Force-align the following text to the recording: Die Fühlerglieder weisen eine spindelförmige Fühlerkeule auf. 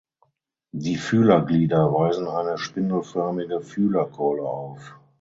Die 0.71 0.95
Fühlerglieder 0.95 1.93
weisen 1.93 2.27
eine 2.27 2.57
spindelförmige 2.57 3.61
Fühlerkeule 3.61 4.41
auf. 4.41 4.95